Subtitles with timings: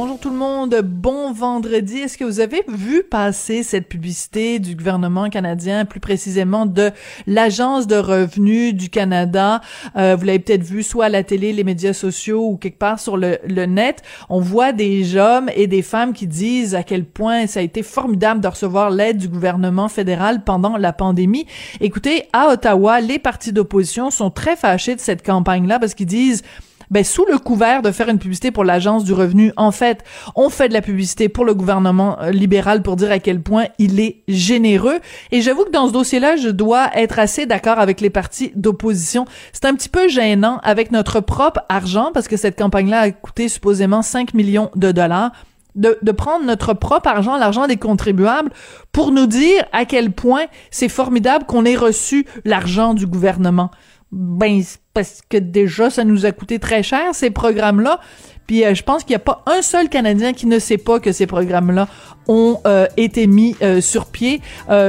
[0.00, 1.98] Bonjour tout le monde, bon vendredi.
[1.98, 6.92] Est-ce que vous avez vu passer cette publicité du gouvernement canadien, plus précisément de
[7.26, 9.60] l'Agence de revenus du Canada?
[9.96, 13.00] Euh, vous l'avez peut-être vu soit à la télé, les médias sociaux ou quelque part
[13.00, 14.04] sur le, le, net.
[14.28, 17.82] On voit des hommes et des femmes qui disent à quel point ça a été
[17.82, 21.46] formidable de recevoir l'aide du gouvernement fédéral pendant la pandémie.
[21.80, 26.44] Écoutez, à Ottawa, les partis d'opposition sont très fâchés de cette campagne-là parce qu'ils disent
[26.90, 30.48] ben sous le couvert de faire une publicité pour l'agence du revenu, en fait, on
[30.48, 34.00] fait de la publicité pour le gouvernement euh, libéral pour dire à quel point il
[34.00, 34.98] est généreux.
[35.30, 39.26] Et j'avoue que dans ce dossier-là, je dois être assez d'accord avec les partis d'opposition.
[39.52, 43.48] C'est un petit peu gênant avec notre propre argent parce que cette campagne-là a coûté
[43.48, 45.32] supposément 5 millions de dollars.
[45.74, 48.50] De, de, prendre notre propre argent, l'argent des contribuables,
[48.90, 53.70] pour nous dire à quel point c'est formidable qu'on ait reçu l'argent du gouvernement.
[54.10, 54.62] Ben,
[54.94, 58.00] parce que déjà, ça nous a coûté très cher, ces programmes-là.
[58.48, 60.98] Puis euh, je pense qu'il n'y a pas un seul Canadien qui ne sait pas
[60.98, 61.86] que ces programmes-là
[62.26, 64.40] ont euh, été mis euh, sur pied.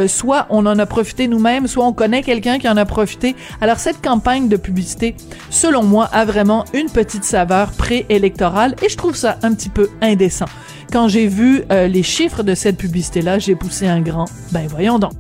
[0.07, 3.35] soit on en a profité nous-mêmes, soit on connaît quelqu'un qui en a profité.
[3.59, 5.15] Alors cette campagne de publicité,
[5.49, 9.89] selon moi, a vraiment une petite saveur préélectorale et je trouve ça un petit peu
[10.01, 10.45] indécent.
[10.91, 14.25] Quand j'ai vu les chiffres de cette publicité-là, j'ai poussé un grand.
[14.51, 15.11] Ben voyons donc.